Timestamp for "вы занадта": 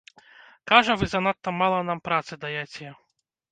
1.01-1.53